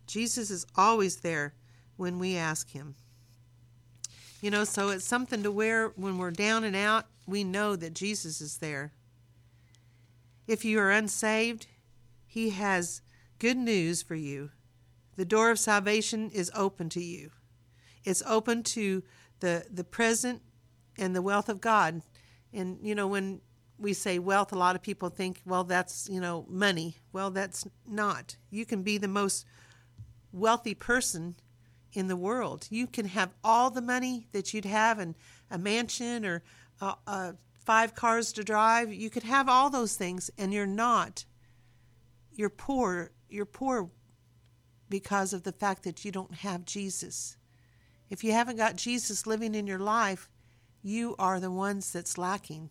Jesus 0.08 0.50
is 0.50 0.65
always 0.75 1.17
there 1.17 1.53
when 1.96 2.17
we 2.17 2.36
ask 2.36 2.72
him. 2.72 2.96
You 4.41 4.50
know, 4.50 4.63
so 4.63 4.89
it's 4.89 5.05
something 5.05 5.43
to 5.43 5.51
where 5.51 5.89
when 5.89 6.17
we're 6.17 6.31
down 6.31 6.63
and 6.63 6.75
out, 6.75 7.05
we 7.27 7.43
know 7.43 7.75
that 7.75 7.93
Jesus 7.93 8.41
is 8.41 8.58
there. 8.58 8.91
If 10.51 10.65
you 10.65 10.79
are 10.79 10.91
unsaved, 10.91 11.67
he 12.27 12.50
has 12.50 13.01
good 13.39 13.55
news 13.55 14.01
for 14.01 14.15
you. 14.15 14.50
The 15.15 15.24
door 15.24 15.50
of 15.50 15.58
salvation 15.58 16.29
is 16.29 16.51
open 16.53 16.89
to 16.89 17.01
you. 17.01 17.31
It's 18.03 18.22
open 18.27 18.63
to 18.63 19.01
the, 19.39 19.63
the 19.72 19.86
present 19.86 20.41
and 20.98 21.15
the 21.15 21.22
wealth 21.22 21.48
of 21.48 21.62
God. 21.62 22.01
And, 22.51 22.79
you 22.81 22.96
know, 22.96 23.08
when 23.08 23.39
we 23.77 23.93
say 23.93 24.20
wealth, 24.20 24.51
a 24.51 24.58
lot 24.58 24.75
of 24.75 24.81
people 24.81 25.08
think, 25.08 25.41
well, 25.46 25.63
that's, 25.63 26.10
you 26.12 26.20
know, 26.20 26.46
money. 26.50 26.98
Well, 27.13 27.31
that's 27.31 27.65
not. 27.88 28.36
You 28.50 28.65
can 28.65 28.84
be 28.84 28.98
the 28.98 29.08
most 29.08 29.46
wealthy 30.34 30.75
person 30.75 31.36
in 31.93 32.10
the 32.10 32.17
world. 32.17 32.67
You 32.70 32.88
can 32.88 33.05
have 33.05 33.29
all 33.41 33.70
the 33.70 33.81
money 33.81 34.27
that 34.34 34.53
you'd 34.53 34.65
have 34.65 35.00
and 35.00 35.15
a 35.50 35.58
mansion 35.58 36.25
or 36.25 36.43
a, 36.81 36.96
uh, 37.08 37.31
five 37.65 37.96
cars 37.96 38.34
to 38.34 38.44
drive. 38.44 38.94
You 38.94 39.10
could 39.10 39.24
have 39.24 39.48
all 39.48 39.70
those 39.70 39.96
things, 39.96 40.30
and 40.38 40.53
you're 40.53 40.65
not. 40.65 41.25
You're 42.34 42.50
poor. 42.50 43.12
You're 43.30 43.46
poor 43.46 43.89
because 44.89 45.34
of 45.34 45.44
the 45.44 45.51
fact 45.51 45.84
that 45.84 46.03
you 46.03 46.12
don't 46.12 46.36
have 46.36 46.65
Jesus. 46.65 47.38
If 48.10 48.24
you 48.24 48.34
haven't 48.34 48.58
got 48.58 48.75
Jesus 48.75 49.25
living 49.25 49.56
in 49.56 49.68
your 49.68 49.80
life, 49.80 50.30
you 50.84 51.15
are 51.18 51.39
the 51.39 51.51
ones 51.51 51.91
that's 51.94 52.18
lacking. 52.18 52.70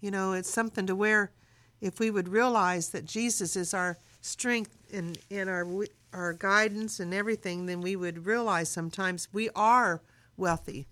You 0.00 0.10
know, 0.10 0.32
it's 0.32 0.50
something 0.50 0.86
to 0.86 0.94
where 0.94 1.32
if 1.80 1.98
we 1.98 2.10
would 2.10 2.28
realize 2.28 2.90
that 2.90 3.04
Jesus 3.04 3.56
is 3.56 3.74
our 3.74 3.98
strength 4.20 4.76
and, 4.92 5.18
and 5.30 5.50
our 5.50 5.66
our 6.14 6.32
guidance 6.32 7.00
and 7.00 7.12
everything, 7.12 7.66
then 7.66 7.80
we 7.80 7.96
would 7.96 8.24
realize 8.24 8.68
sometimes 8.68 9.28
we 9.32 9.50
are 9.56 10.00
wealthy. 10.36 10.86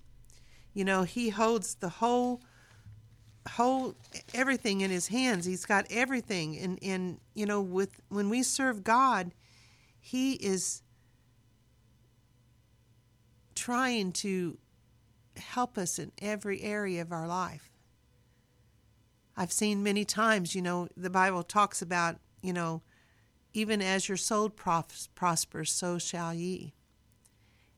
You 0.74 0.84
know, 0.84 1.04
he 1.04 1.28
holds 1.28 1.76
the 1.76 1.88
whole 1.88 2.42
whole 3.48 3.94
everything 4.34 4.80
in 4.80 4.90
his 4.90 5.08
hands. 5.08 5.44
He's 5.44 5.64
got 5.64 5.86
everything 5.90 6.58
and 6.58 6.78
and 6.82 7.18
you 7.34 7.46
know 7.46 7.60
with 7.60 8.00
when 8.08 8.30
we 8.30 8.42
serve 8.42 8.84
God, 8.84 9.32
he 10.00 10.34
is 10.34 10.82
trying 13.54 14.12
to 14.12 14.58
help 15.36 15.78
us 15.78 15.98
in 15.98 16.12
every 16.20 16.62
area 16.62 17.00
of 17.02 17.12
our 17.12 17.26
life. 17.26 17.70
I've 19.36 19.52
seen 19.52 19.82
many 19.82 20.04
times, 20.04 20.54
you 20.54 20.62
know, 20.62 20.88
the 20.96 21.10
Bible 21.10 21.42
talks 21.42 21.80
about, 21.80 22.16
you 22.42 22.52
know, 22.52 22.82
even 23.54 23.80
as 23.80 24.08
your 24.08 24.16
soul 24.16 24.50
prospers, 24.50 25.72
so 25.72 25.98
shall 25.98 26.34
ye. 26.34 26.74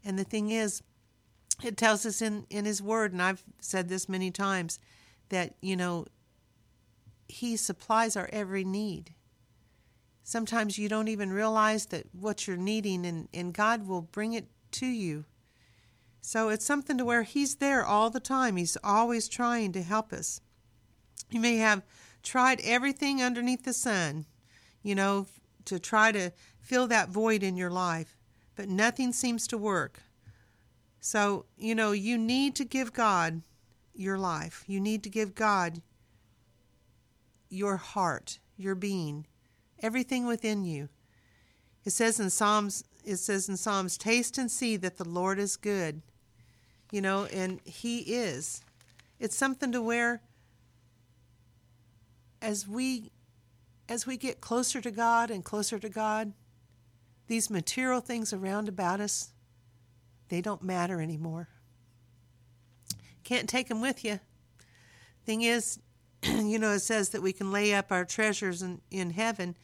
And 0.05 0.19
the 0.19 0.25
thing 0.25 0.51
is, 0.51 0.83
it 1.63 1.77
tells 1.77 2.05
us 2.05 2.21
in, 2.21 2.47
in 2.51 2.65
His 2.65 2.83
Word, 2.83 3.13
and 3.13 3.23
I've 3.23 3.45
said 3.61 3.89
this 3.89 4.09
many 4.09 4.31
times, 4.31 4.79
that, 5.35 5.55
you 5.61 5.77
know, 5.77 6.07
He 7.29 7.57
supplies 7.57 8.17
our 8.17 8.31
every 8.33 8.65
need. 8.65 9.15
Sometimes 10.23 10.79
you 10.79 10.89
don't 10.89 11.09
even 11.09 11.33
realize 11.33 11.87
that 11.87 12.07
what 12.13 12.47
you're 12.47 12.57
needing, 12.57 13.05
and, 13.05 13.29
and 13.35 13.53
God 13.53 13.87
will 13.87 14.01
bring 14.01 14.33
it 14.33 14.47
to 14.73 14.87
you. 14.87 15.25
So 16.21 16.49
it's 16.49 16.65
something 16.65 16.97
to 16.97 17.05
where 17.05 17.25
He's 17.25 17.57
there 17.57 17.85
all 17.85 18.11
the 18.11 18.21
time. 18.21 18.57
He's 18.57 18.79
always 18.83 19.29
trying 19.29 19.73
to 19.73 19.83
help 19.83 20.13
us. 20.13 20.41
You 21.31 21.41
may 21.41 21.57
have 21.57 21.83
tried 22.23 22.61
everything 22.63 23.23
underneath 23.23 23.65
the 23.65 23.75
sun, 23.75 24.27
you 24.83 24.95
know, 24.95 25.27
to 25.65 25.79
try 25.79 26.13
to 26.13 26.33
fill 26.61 26.87
that 26.89 27.09
void 27.09 27.43
in 27.43 27.57
your 27.57 27.71
life, 27.71 28.17
but 28.57 28.69
nothing 28.69 29.13
seems 29.13 29.47
to 29.49 29.59
work. 29.59 30.01
So, 31.01 31.45
you 31.59 31.75
know, 31.75 31.93
you 31.93 32.17
need 32.17 32.55
to 32.55 32.65
give 32.65 32.93
God 32.93 33.43
your 33.95 34.19
life. 34.19 34.65
You 34.67 34.81
need 34.81 35.03
to 35.05 35.11
give 35.11 35.35
God 35.35 35.81
your 37.49 37.77
heart, 37.77 38.39
your 38.57 38.75
being, 38.75 39.27
everything 39.81 40.27
within 40.27 40.65
you. 40.65 40.89
It 41.85 41.91
says 41.91 42.19
in 42.19 42.31
Psalms, 42.31 42.85
it 43.05 43.17
says 43.17 43.49
in 43.49 43.57
Psalms, 43.57 43.97
taste 43.97 44.39
and 44.39 44.51
see 44.51 44.77
that 44.77 44.97
the 44.97 45.09
Lord 45.09 45.39
is 45.39 45.57
good. 45.57 46.03
You 46.91 47.01
know, 47.01 47.25
and 47.27 47.61
He 47.65 48.01
is. 48.01 48.63
It's 49.19 49.37
something 49.37 49.73
to 49.73 49.83
where 49.83 50.23
as 52.41 52.69
we 52.69 53.11
as 53.89 54.07
we 54.07 54.17
get 54.17 54.41
closer 54.41 54.81
to 54.81 54.91
God 54.91 55.31
and 55.31 55.45
closer 55.45 55.79
to 55.79 55.89
God, 55.89 56.33
these 57.27 57.51
material 57.51 58.01
things 58.01 58.33
around 58.33 58.69
about 58.69 59.01
us, 59.01 59.31
they 60.29 60.41
don't 60.41 60.63
matter 60.63 61.01
anymore. 61.01 61.49
Can't 63.25 63.49
take 63.49 63.69
them 63.69 63.81
with 63.81 64.05
you. 64.05 64.21
Thing 65.25 65.43
is, 65.43 65.79
you 66.23 66.59
know, 66.59 66.73
it 66.73 66.81
says 66.81 67.11
that 67.11 67.23
we 67.23 67.33
can 67.33 67.51
lay 67.51 67.75
up 67.75 67.91
our 67.91 68.05
treasures 68.05 68.63
in, 68.63 68.81
in 68.91 69.11
heaven. 69.11 69.57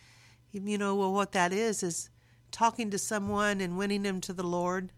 You 0.53 0.79
know, 0.79 0.97
well, 0.97 1.13
what 1.13 1.33
that 1.33 1.53
is, 1.53 1.83
is 1.83 2.11
talking 2.51 2.91
to 2.91 2.99
someone 2.99 3.61
and 3.61 3.79
winning 3.79 4.03
them 4.03 4.21
to 4.23 4.33
the 4.33 4.47
Lord 4.47 4.91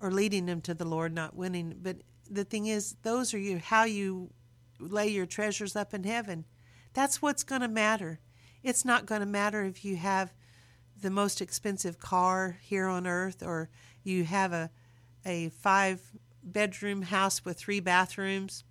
or 0.00 0.10
leading 0.10 0.46
them 0.46 0.60
to 0.62 0.74
the 0.74 0.84
Lord, 0.84 1.12
not 1.12 1.34
winning. 1.34 1.76
But 1.82 1.96
the 2.30 2.44
thing 2.44 2.66
is, 2.66 2.96
those 3.02 3.34
are 3.34 3.38
you, 3.38 3.58
how 3.58 3.84
you 3.84 4.30
lay 4.78 5.08
your 5.08 5.26
treasures 5.26 5.74
up 5.74 5.92
in 5.92 6.04
heaven. 6.04 6.44
That's 6.92 7.20
what's 7.20 7.42
going 7.42 7.62
to 7.62 7.68
matter. 7.68 8.20
It's 8.62 8.84
not 8.84 9.06
going 9.06 9.20
to 9.20 9.26
matter 9.26 9.64
if 9.64 9.84
you 9.84 9.96
have 9.96 10.32
the 11.00 11.10
most 11.10 11.40
expensive 11.40 11.98
car 11.98 12.58
here 12.60 12.86
on 12.86 13.06
earth 13.06 13.42
or 13.42 13.70
you 14.02 14.24
have 14.24 14.52
a 14.52 14.70
a 15.24 15.50
five 15.50 16.00
bedroom 16.42 17.02
house 17.02 17.44
with 17.44 17.58
three 17.58 17.80
bathrooms. 17.80 18.64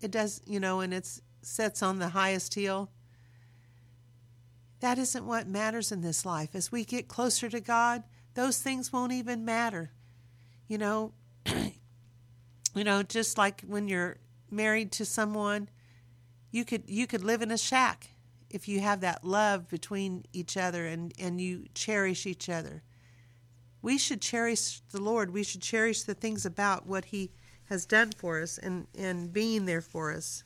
It 0.00 0.10
does, 0.10 0.40
you 0.46 0.60
know, 0.60 0.80
and 0.80 0.92
it 0.92 1.08
sits 1.42 1.82
on 1.82 1.98
the 1.98 2.10
highest 2.10 2.54
hill. 2.54 2.90
That 4.80 4.98
isn't 4.98 5.26
what 5.26 5.48
matters 5.48 5.90
in 5.90 6.02
this 6.02 6.26
life. 6.26 6.50
As 6.54 6.70
we 6.70 6.84
get 6.84 7.08
closer 7.08 7.48
to 7.48 7.60
God, 7.60 8.02
those 8.34 8.58
things 8.58 8.92
won't 8.92 9.12
even 9.12 9.44
matter. 9.44 9.92
You 10.68 10.78
know, 10.78 11.12
you 12.74 12.84
know, 12.84 13.02
just 13.02 13.38
like 13.38 13.62
when 13.62 13.88
you're 13.88 14.18
married 14.50 14.92
to 14.92 15.04
someone, 15.04 15.68
you 16.50 16.64
could 16.64 16.84
you 16.86 17.06
could 17.06 17.24
live 17.24 17.42
in 17.42 17.50
a 17.50 17.58
shack 17.58 18.08
if 18.50 18.68
you 18.68 18.80
have 18.80 19.00
that 19.00 19.24
love 19.24 19.68
between 19.68 20.24
each 20.32 20.56
other 20.56 20.86
and, 20.86 21.12
and 21.18 21.40
you 21.40 21.66
cherish 21.74 22.26
each 22.26 22.48
other. 22.48 22.82
We 23.86 23.98
should 23.98 24.20
cherish 24.20 24.80
the 24.90 25.00
Lord. 25.00 25.32
We 25.32 25.44
should 25.44 25.62
cherish 25.62 26.02
the 26.02 26.14
things 26.14 26.44
about 26.44 26.88
what 26.88 27.04
He 27.04 27.30
has 27.66 27.86
done 27.86 28.10
for 28.10 28.42
us 28.42 28.58
and, 28.58 28.88
and 28.98 29.32
being 29.32 29.64
there 29.64 29.80
for 29.80 30.12
us. 30.12 30.42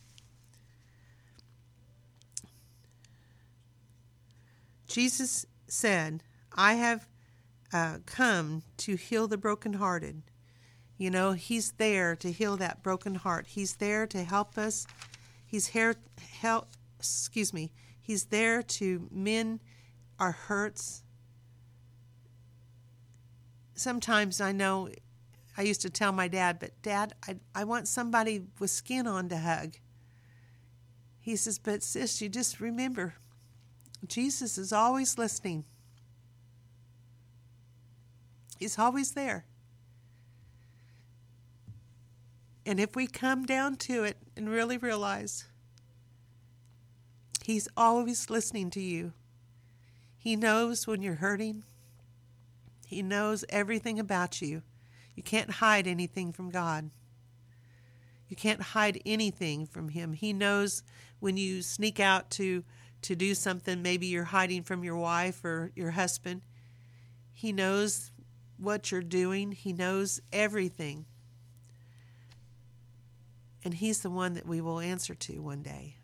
Jesus 4.86 5.46
said, 5.68 6.22
I 6.52 6.74
have 6.74 7.08
uh, 7.72 8.00
come 8.04 8.62
to 8.76 8.96
heal 8.96 9.26
the 9.26 9.38
brokenhearted. 9.38 10.20
You 10.98 11.10
know, 11.10 11.32
He's 11.32 11.72
there 11.72 12.14
to 12.16 12.30
heal 12.30 12.58
that 12.58 12.82
broken 12.82 13.14
heart. 13.14 13.46
He's 13.46 13.76
there 13.76 14.06
to 14.08 14.22
help 14.22 14.58
us. 14.58 14.86
He's 15.46 15.68
here, 15.68 15.94
help, 16.42 16.68
excuse 16.98 17.54
me, 17.54 17.72
He's 18.02 18.24
there 18.24 18.62
to 18.62 19.08
mend 19.10 19.60
our 20.18 20.32
hurts. 20.32 21.04
Sometimes 23.80 24.42
I 24.42 24.52
know 24.52 24.90
I 25.56 25.62
used 25.62 25.80
to 25.80 25.88
tell 25.88 26.12
my 26.12 26.28
dad, 26.28 26.58
but 26.60 26.70
dad, 26.82 27.14
I, 27.26 27.36
I 27.54 27.64
want 27.64 27.88
somebody 27.88 28.42
with 28.58 28.70
skin 28.70 29.06
on 29.06 29.30
to 29.30 29.38
hug. 29.38 29.76
He 31.18 31.34
says, 31.34 31.58
but 31.58 31.82
sis, 31.82 32.20
you 32.20 32.28
just 32.28 32.60
remember, 32.60 33.14
Jesus 34.06 34.58
is 34.58 34.70
always 34.70 35.16
listening. 35.16 35.64
He's 38.58 38.78
always 38.78 39.12
there. 39.12 39.46
And 42.66 42.78
if 42.78 42.94
we 42.94 43.06
come 43.06 43.46
down 43.46 43.76
to 43.76 44.04
it 44.04 44.18
and 44.36 44.50
really 44.50 44.76
realize 44.76 45.46
He's 47.42 47.66
always 47.78 48.28
listening 48.28 48.68
to 48.72 48.82
you. 48.82 49.14
He 50.18 50.36
knows 50.36 50.86
when 50.86 51.00
you're 51.00 51.14
hurting. 51.14 51.64
He 52.90 53.02
knows 53.02 53.44
everything 53.50 54.00
about 54.00 54.42
you. 54.42 54.62
You 55.14 55.22
can't 55.22 55.48
hide 55.48 55.86
anything 55.86 56.32
from 56.32 56.50
God. 56.50 56.90
You 58.26 58.34
can't 58.34 58.60
hide 58.60 59.00
anything 59.06 59.64
from 59.64 59.90
him. 59.90 60.12
He 60.12 60.32
knows 60.32 60.82
when 61.20 61.36
you 61.36 61.62
sneak 61.62 62.00
out 62.00 62.30
to 62.30 62.64
to 63.02 63.14
do 63.14 63.36
something 63.36 63.80
maybe 63.80 64.08
you're 64.08 64.24
hiding 64.24 64.64
from 64.64 64.82
your 64.82 64.96
wife 64.96 65.44
or 65.44 65.70
your 65.76 65.92
husband. 65.92 66.42
He 67.32 67.52
knows 67.52 68.10
what 68.58 68.90
you're 68.90 69.02
doing. 69.02 69.52
He 69.52 69.72
knows 69.72 70.20
everything. 70.32 71.06
And 73.64 73.74
he's 73.74 74.00
the 74.00 74.10
one 74.10 74.34
that 74.34 74.46
we 74.46 74.60
will 74.60 74.80
answer 74.80 75.14
to 75.14 75.38
one 75.38 75.62
day. 75.62 75.94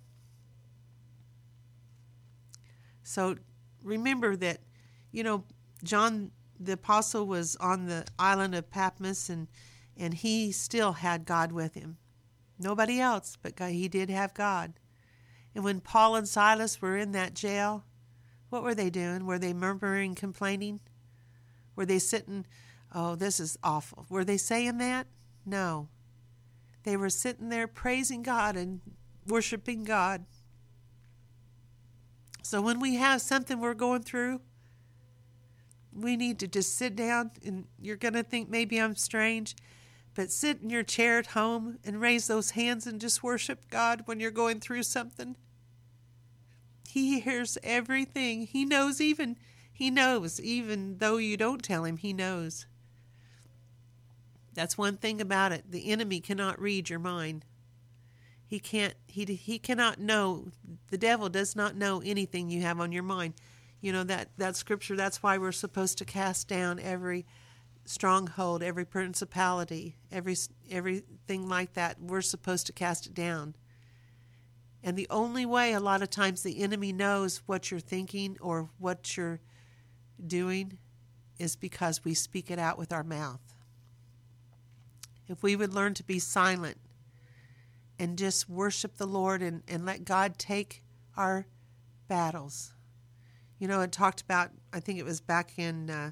So 3.02 3.34
remember 3.82 4.36
that, 4.36 4.60
you 5.10 5.24
know, 5.24 5.42
John 5.82 6.30
the 6.58 6.72
apostle 6.72 7.26
was 7.26 7.56
on 7.56 7.86
the 7.86 8.04
island 8.18 8.54
of 8.54 8.70
Patmos 8.70 9.28
and 9.28 9.48
and 9.96 10.12
he 10.14 10.52
still 10.52 10.92
had 10.92 11.24
God 11.24 11.52
with 11.52 11.74
him. 11.74 11.96
Nobody 12.58 13.00
else, 13.00 13.38
but 13.40 13.56
God, 13.56 13.70
he 13.70 13.88
did 13.88 14.10
have 14.10 14.34
God. 14.34 14.74
And 15.54 15.64
when 15.64 15.80
Paul 15.80 16.16
and 16.16 16.28
Silas 16.28 16.82
were 16.82 16.96
in 16.96 17.12
that 17.12 17.34
jail, 17.34 17.84
what 18.50 18.62
were 18.62 18.74
they 18.74 18.90
doing? 18.90 19.24
Were 19.24 19.38
they 19.38 19.54
murmuring, 19.54 20.14
complaining? 20.14 20.80
Were 21.74 21.86
they 21.86 21.98
sitting, 21.98 22.46
oh, 22.94 23.14
this 23.14 23.40
is 23.40 23.58
awful? 23.62 24.06
Were 24.10 24.24
they 24.24 24.36
saying 24.36 24.78
that? 24.78 25.06
No. 25.44 25.88
They 26.82 26.96
were 26.96 27.10
sitting 27.10 27.48
there 27.48 27.66
praising 27.66 28.22
God 28.22 28.56
and 28.56 28.80
worshiping 29.26 29.84
God. 29.84 30.24
So 32.42 32.60
when 32.60 32.80
we 32.80 32.96
have 32.96 33.22
something 33.22 33.60
we're 33.60 33.74
going 33.74 34.02
through, 34.02 34.40
we 35.96 36.16
need 36.16 36.38
to 36.40 36.48
just 36.48 36.74
sit 36.76 36.96
down 36.96 37.30
and 37.44 37.66
you're 37.80 37.96
going 37.96 38.14
to 38.14 38.22
think 38.22 38.48
maybe 38.48 38.78
I'm 38.78 38.96
strange, 38.96 39.56
but 40.14 40.30
sit 40.30 40.62
in 40.62 40.70
your 40.70 40.82
chair 40.82 41.18
at 41.18 41.28
home 41.28 41.78
and 41.84 42.00
raise 42.00 42.26
those 42.26 42.50
hands 42.50 42.86
and 42.86 43.00
just 43.00 43.22
worship 43.22 43.68
God 43.70 44.02
when 44.06 44.20
you're 44.20 44.30
going 44.30 44.60
through 44.60 44.82
something. 44.82 45.36
He 46.88 47.20
hears 47.20 47.58
everything. 47.62 48.46
He 48.46 48.64
knows 48.64 49.00
even 49.00 49.36
he 49.72 49.90
knows 49.90 50.40
even 50.40 50.96
though 50.98 51.18
you 51.18 51.36
don't 51.36 51.62
tell 51.62 51.84
him, 51.84 51.98
he 51.98 52.14
knows. 52.14 52.66
That's 54.54 54.78
one 54.78 54.96
thing 54.96 55.20
about 55.20 55.52
it. 55.52 55.70
The 55.70 55.92
enemy 55.92 56.20
cannot 56.20 56.58
read 56.58 56.88
your 56.88 56.98
mind. 56.98 57.44
He 58.46 58.58
can't 58.58 58.94
he 59.06 59.24
he 59.24 59.58
cannot 59.58 60.00
know 60.00 60.48
the 60.88 60.96
devil 60.96 61.28
does 61.28 61.54
not 61.54 61.76
know 61.76 62.00
anything 62.04 62.48
you 62.48 62.62
have 62.62 62.80
on 62.80 62.92
your 62.92 63.02
mind. 63.02 63.34
You 63.80 63.92
know 63.92 64.04
that 64.04 64.30
that 64.38 64.56
scripture 64.56 64.96
that's 64.96 65.22
why 65.22 65.38
we're 65.38 65.52
supposed 65.52 65.98
to 65.98 66.04
cast 66.04 66.48
down 66.48 66.80
every 66.80 67.26
stronghold, 67.84 68.62
every 68.62 68.84
principality, 68.84 69.96
every 70.10 70.36
everything 70.70 71.48
like 71.48 71.74
that. 71.74 72.00
We're 72.00 72.22
supposed 72.22 72.66
to 72.66 72.72
cast 72.72 73.06
it 73.06 73.14
down. 73.14 73.54
And 74.82 74.96
the 74.96 75.06
only 75.10 75.44
way 75.44 75.72
a 75.72 75.80
lot 75.80 76.02
of 76.02 76.10
times 76.10 76.42
the 76.42 76.62
enemy 76.62 76.92
knows 76.92 77.42
what 77.46 77.70
you're 77.70 77.80
thinking 77.80 78.36
or 78.40 78.70
what 78.78 79.16
you're 79.16 79.40
doing 80.24 80.78
is 81.38 81.56
because 81.56 82.04
we 82.04 82.14
speak 82.14 82.50
it 82.50 82.58
out 82.58 82.78
with 82.78 82.92
our 82.92 83.02
mouth. 83.02 83.40
If 85.28 85.42
we 85.42 85.56
would 85.56 85.74
learn 85.74 85.94
to 85.94 86.04
be 86.04 86.18
silent 86.18 86.78
and 87.98 88.16
just 88.16 88.48
worship 88.48 88.96
the 88.96 89.06
Lord 89.06 89.42
and, 89.42 89.62
and 89.66 89.84
let 89.84 90.04
God 90.04 90.38
take 90.38 90.82
our 91.16 91.46
battles. 92.08 92.72
You 93.58 93.68
know, 93.68 93.80
it 93.80 93.92
talked 93.92 94.20
about, 94.20 94.50
I 94.72 94.80
think 94.80 94.98
it 94.98 95.04
was 95.04 95.20
back 95.20 95.58
in, 95.58 95.90
uh, 95.90 96.10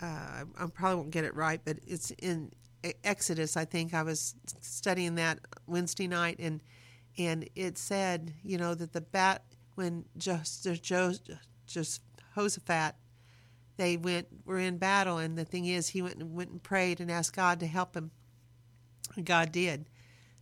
uh, 0.00 0.44
I 0.58 0.66
probably 0.72 0.96
won't 0.96 1.10
get 1.10 1.24
it 1.24 1.34
right, 1.34 1.60
but 1.64 1.78
it's 1.86 2.10
in 2.12 2.52
Exodus, 3.02 3.56
I 3.56 3.64
think. 3.64 3.94
I 3.94 4.02
was 4.02 4.34
studying 4.60 5.16
that 5.16 5.40
Wednesday 5.66 6.06
night, 6.06 6.36
and 6.38 6.62
and 7.18 7.48
it 7.56 7.76
said, 7.78 8.32
you 8.44 8.58
know, 8.58 8.74
that 8.74 8.92
the 8.92 9.00
bat, 9.00 9.42
when 9.74 10.04
just, 10.16 10.68
just, 10.80 11.32
Jehoshaphat, 11.66 12.94
they 13.76 13.96
went, 13.96 14.28
were 14.44 14.60
in 14.60 14.78
battle, 14.78 15.18
and 15.18 15.36
the 15.36 15.44
thing 15.44 15.66
is, 15.66 15.88
he 15.88 16.00
went 16.00 16.16
and 16.16 16.32
went 16.34 16.50
and 16.50 16.62
prayed 16.62 17.00
and 17.00 17.10
asked 17.10 17.34
God 17.34 17.58
to 17.58 17.66
help 17.66 17.96
him. 17.96 18.12
And 19.16 19.26
God 19.26 19.50
did. 19.50 19.88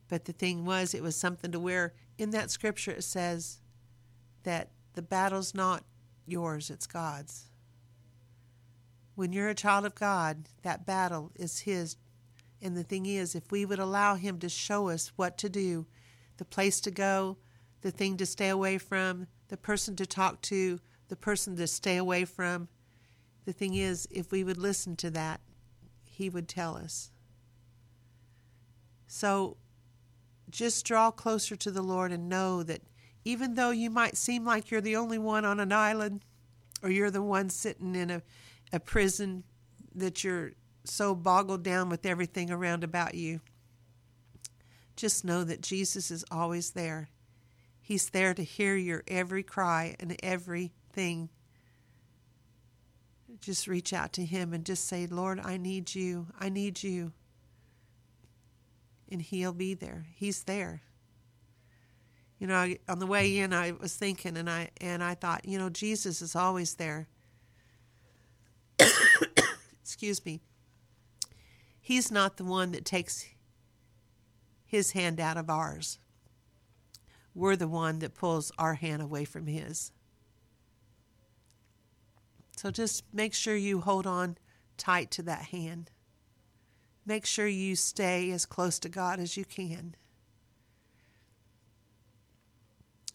But 0.09 0.27
the 0.27 0.33
thing 0.33 0.67
was, 0.67 0.93
it 0.93 1.03
was 1.03 1.17
something 1.17 1.51
to 1.53 1.59
where 1.59 1.95
in 2.19 2.31
that 2.31 2.51
scripture 2.51 2.91
it 2.91 3.05
says 3.05 3.61
that 4.43 4.71
the 4.97 5.03
battle's 5.03 5.55
not 5.55 5.85
yours, 6.27 6.71
it's 6.71 6.87
God's. 6.87 7.45
When 9.15 9.33
you're 9.33 9.51
a 9.51 9.55
child 9.55 9.85
of 9.85 9.95
God, 9.95 10.49
that 10.63 10.87
battle 10.87 11.31
is 11.37 11.61
His. 11.61 11.97
And 12.61 12.77
the 12.77 12.83
thing 12.83 13.07
is, 13.07 13.35
if 13.35 13.53
we 13.53 13.65
would 13.65 13.79
allow 13.79 14.15
Him 14.15 14.39
to 14.41 14.49
show 14.49 14.89
us 14.89 15.13
what 15.15 15.37
to 15.39 15.49
do, 15.49 15.87
the 16.39 16.45
place 16.47 16.81
to 16.81 16.91
go, 16.91 17.37
the 17.83 17.91
thing 17.91 18.17
to 18.17 18.27
stay 18.27 18.49
away 18.49 18.79
from, 18.79 19.27
the 19.49 19.59
person 19.59 19.95
to 19.97 20.07
talk 20.07 20.41
to, 20.43 20.81
the 21.09 21.17
person 21.17 21.57
to 21.57 21.67
stay 21.67 21.99
away 21.99 22.25
from, 22.25 22.69
the 23.45 23.53
thing 23.53 23.75
is, 23.75 24.09
if 24.11 24.33
we 24.33 24.43
would 24.43 24.59
listen 24.59 24.97
to 24.97 25.11
that, 25.11 25.41
He 26.05 26.31
would 26.31 26.49
tell 26.49 26.75
us. 26.77 27.11
So 29.07 29.59
just 30.51 30.87
draw 30.87 31.11
closer 31.11 31.55
to 31.55 31.71
the 31.71 31.83
Lord 31.83 32.13
and 32.13 32.31
know 32.31 32.63
that 32.63 32.81
even 33.27 33.55
though 33.55 33.71
you 33.71 33.91
might 33.91 34.17
seem 34.17 34.45
like 34.45 34.71
you're 34.71 34.81
the 34.81 34.97
only 34.97 35.19
one 35.19 35.45
on 35.45 35.59
an 35.59 35.73
island 35.73 36.23
or 36.83 36.91
you're 36.91 37.11
the 37.11 37.23
one 37.23 37.51
sitting 37.51 37.95
in 37.97 38.11
a, 38.11 38.23
a 38.73 38.79
prison 38.79 39.43
that 39.95 40.23
you're 40.23 40.53
so 40.85 41.15
boggled 41.15 41.63
down 41.63 41.89
with 41.89 42.07
everything 42.07 42.51
around 42.51 42.85
about 42.85 43.15
you, 43.15 43.41
just 44.95 45.25
know 45.25 45.43
that 45.45 45.61
Jesus 45.61 46.11
is 46.11 46.25
always 46.31 46.71
there. 46.71 47.09
He's 47.81 48.11
there 48.11 48.33
to 48.33 48.43
hear 48.43 48.77
your 48.77 49.03
every 49.09 49.43
cry 49.43 49.97
and 49.99 50.17
everything. 50.23 51.29
Just 53.41 53.67
reach 53.67 53.93
out 53.93 54.13
to 54.15 54.25
Him 54.25 54.53
and 54.53 54.65
just 54.65 54.87
say, 54.87 55.07
Lord, 55.07 55.41
I 55.41 55.57
need 55.57 55.95
you. 55.95 56.29
I 56.39 56.49
need 56.49 56.83
you 56.83 57.13
and 59.11 59.23
he'll 59.23 59.53
be 59.53 59.75
there. 59.75 60.07
He's 60.15 60.45
there. 60.45 60.83
You 62.39 62.47
know, 62.47 62.75
on 62.89 62.99
the 62.99 63.07
way 63.07 63.39
in, 63.39 63.53
I 63.53 63.73
was 63.73 63.97
thinking, 63.97 64.37
and 64.37 64.49
I 64.49 64.71
and 64.81 65.03
I 65.03 65.15
thought, 65.15 65.47
you 65.47 65.59
know, 65.59 65.71
Jesus 65.71 66.21
is 66.21 66.37
always 66.37 66.75
there. 66.75 67.09
Excuse 69.83 70.25
me. 70.25 70.41
He's 71.81 72.11
not 72.11 72.37
the 72.37 72.45
one 72.45 72.73
that 72.73 72.85
takes 72.85 73.27
his 74.67 74.93
hand 74.93 75.21
out 75.21 75.37
of 75.37 75.49
ours. 75.49 75.99
We're 77.35 77.57
the 77.57 77.69
one 77.69 78.01
that 78.01 78.15
pulls 78.15 78.51
our 78.59 78.75
hand 78.75 79.01
away 79.01 79.25
from 79.25 79.47
his. 79.47 79.93
So 82.57 82.71
just 82.71 83.05
make 83.13 83.35
sure 83.35 83.55
you 83.55 83.81
hold 83.81 84.07
on 84.07 84.37
tight 84.77 85.11
to 85.13 85.23
that 85.23 85.47
hand 85.47 85.91
make 87.07 87.25
sure 87.25 87.47
you 87.47 87.77
stay 87.77 88.31
as 88.33 88.45
close 88.45 88.79
to 88.81 88.89
God 88.89 89.21
as 89.21 89.37
you 89.37 89.45
can. 89.45 89.95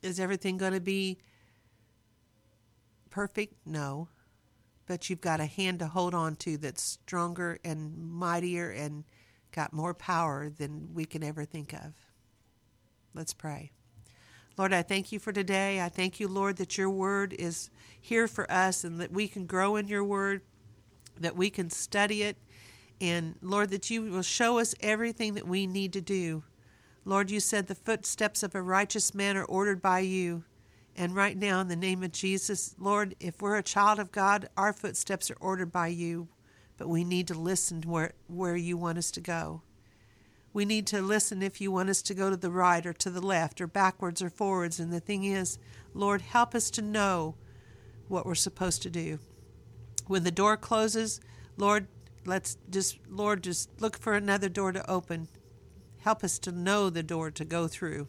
Is 0.02 0.20
everything 0.20 0.58
going 0.58 0.74
to 0.74 0.80
be 0.80 1.18
perfect? 3.10 3.56
No. 3.66 4.10
But 4.88 5.10
you've 5.10 5.22
got 5.22 5.40
a 5.40 5.46
hand 5.46 5.80
to 5.80 5.88
hold 5.88 6.14
on 6.14 6.36
to 6.38 6.58
that's 6.58 6.82
stronger 6.82 7.60
and 7.64 7.98
mightier 7.98 8.70
and 8.70 9.04
got 9.52 9.74
more 9.74 9.94
power 9.94 10.50
than 10.50 10.90
we 10.94 11.06
can 11.06 11.24
ever 11.24 11.46
think 11.46 11.74
of. 11.74 11.94
Let's 13.14 13.34
pray. 13.34 13.72
Lord, 14.58 14.74
I 14.74 14.82
thank 14.82 15.12
you 15.12 15.20
for 15.20 15.32
today. 15.32 15.82
I 15.82 15.90
thank 15.90 16.20
you, 16.20 16.28
Lord, 16.28 16.58
that 16.58 16.78
your 16.78 16.90
word 16.90 17.34
is 17.34 17.70
here 18.00 18.28
for 18.28 18.52
us 18.52 18.84
and 18.84 19.00
that 19.00 19.12
we 19.12 19.28
can 19.28 19.46
grow 19.46 19.76
in 19.76 19.88
your 19.88 20.04
word, 20.04 20.42
that 21.20 21.36
we 21.36 21.50
can 21.50 21.70
study 21.70 22.24
it, 22.24 22.38
and 23.00 23.36
Lord, 23.42 23.72
that 23.72 23.90
you 23.90 24.04
will 24.04 24.22
show 24.22 24.60
us 24.60 24.76
everything 24.80 25.34
that 25.34 25.48
we 25.48 25.66
need 25.66 25.94
to 25.94 26.02
do. 26.02 26.44
Lord, 27.04 27.32
you 27.32 27.40
said 27.40 27.68
the 27.68 27.76
footsteps 27.76 28.44
of 28.44 28.54
a 28.54 28.62
righteous 28.62 29.16
man 29.16 29.36
are 29.36 29.46
ordered 29.46 29.82
by 29.82 30.00
you. 30.00 30.44
And 30.96 31.16
right 31.16 31.38
now, 31.38 31.60
in 31.62 31.68
the 31.68 31.76
name 31.76 32.04
of 32.04 32.12
Jesus, 32.12 32.76
Lord, 32.78 33.16
if 33.20 33.42
we're 33.42 33.58
a 33.58 33.64
child 33.64 33.98
of 33.98 34.12
God, 34.12 34.50
our 34.58 34.74
footsteps 34.74 35.32
are 35.32 35.38
ordered 35.40 35.72
by 35.72 35.88
you, 35.88 36.28
but 36.78 36.90
we 36.90 37.04
need 37.04 37.28
to 37.30 37.34
listen 37.34 37.82
to 37.82 37.90
where, 37.90 38.14
where 38.28 38.56
you 38.56 38.78
want 38.78 38.98
us 38.98 39.10
to 39.12 39.22
go. 39.22 39.62
We 40.54 40.66
need 40.66 40.86
to 40.88 41.02
listen 41.02 41.42
if 41.42 41.62
you 41.62 41.72
want 41.72 41.90
us 41.90 42.02
to 42.04 42.14
go 42.14 42.30
to 42.30 42.38
the 42.38 42.52
right 42.52 42.86
or 42.86 42.94
to 42.94 43.10
the 43.10 43.22
left 43.22 43.62
or 43.62 43.68
backwards 43.68 44.22
or 44.22 44.30
forwards. 44.30 44.80
And 44.80 44.92
the 44.92 45.00
thing 45.00 45.24
is, 45.24 45.58
Lord, 45.94 46.22
help 46.22 46.54
us 46.54 46.70
to 46.72 46.82
know 46.82 47.36
what 48.10 48.26
we're 48.26 48.36
supposed 48.36 48.82
to 48.84 48.90
do. 48.90 49.20
When 50.08 50.24
the 50.24 50.32
door 50.32 50.58
closes, 50.58 51.22
Lord, 51.56 51.88
let's 52.26 52.58
just, 52.70 53.00
Lord, 53.10 53.44
just 53.44 53.70
look 53.80 53.98
for 53.98 54.14
another 54.14 54.50
door 54.50 54.74
to 54.74 54.92
open. 54.92 55.30
Help 56.02 56.24
us 56.24 56.40
to 56.40 56.52
know 56.52 56.90
the 56.90 57.04
door 57.04 57.32
to 57.32 57.46
go 57.46 57.68
through. 57.68 58.08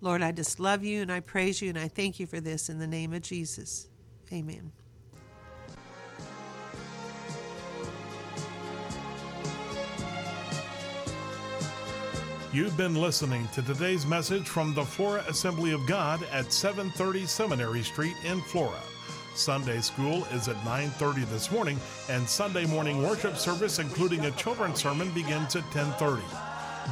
Lord, 0.00 0.22
I 0.22 0.32
just 0.32 0.58
love 0.58 0.82
you 0.82 1.00
and 1.00 1.12
I 1.12 1.20
praise 1.20 1.62
you 1.62 1.68
and 1.68 1.78
I 1.78 1.86
thank 1.86 2.18
you 2.18 2.26
for 2.26 2.40
this 2.40 2.68
in 2.68 2.78
the 2.78 2.86
name 2.86 3.12
of 3.12 3.22
Jesus. 3.22 3.88
Amen. 4.32 4.72
You've 12.52 12.76
been 12.76 12.94
listening 12.94 13.48
to 13.54 13.62
today's 13.62 14.04
message 14.04 14.46
from 14.46 14.74
the 14.74 14.84
Flora 14.84 15.24
Assembly 15.28 15.72
of 15.72 15.86
God 15.86 16.22
at 16.32 16.52
730 16.52 17.24
Seminary 17.24 17.82
Street 17.82 18.16
in 18.24 18.42
Flora. 18.42 18.82
Sunday 19.34 19.80
school 19.80 20.24
is 20.26 20.48
at 20.48 20.56
9:30 20.64 21.24
this 21.30 21.50
morning 21.50 21.78
and 22.08 22.28
Sunday 22.28 22.66
morning 22.66 23.02
worship 23.02 23.36
service 23.36 23.78
including 23.78 24.26
a 24.26 24.30
children's 24.32 24.80
sermon 24.80 25.10
begins 25.12 25.56
at 25.56 25.64
10:30. 25.70 26.22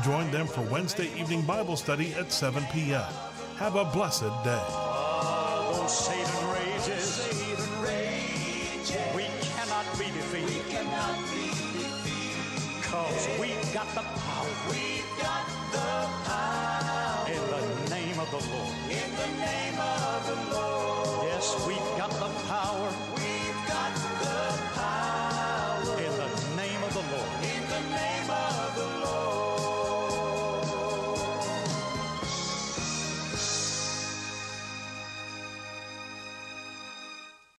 Join 0.05 0.31
them 0.31 0.47
for 0.47 0.63
Wednesday 0.63 1.11
evening 1.19 1.43
Bible 1.43 1.77
study 1.77 2.15
at 2.15 2.33
7 2.33 2.65
p.m. 2.73 3.05
Have 3.57 3.77
a 3.77 3.85
blessed 3.85 4.33
day. 4.45 4.65
Satan 5.89 6.49
rages. 6.51 7.29
We 9.15 9.25
cannot 9.43 9.87
be 9.99 10.07
defeated. 10.07 10.61
Cause 12.83 13.29
we've 13.39 13.75
got 13.75 13.87
the 13.95 14.03
power. 14.03 14.47
We've 14.71 15.05
got 15.19 15.47
the 15.73 15.79
power. 16.25 17.29
In 17.29 17.43
the 17.51 17.91
name 17.91 18.19
of 18.19 18.31
the 18.31 18.43
Lord. 18.51 18.75
In 18.89 19.11
the 19.17 19.27
name 19.39 19.79
of 19.79 20.27
the 20.27 20.55
Lord. 20.55 20.80
Yes, 21.41 21.67
we've 21.67 21.79
got 21.97 22.11
the 22.11 22.29
power. 22.49 23.10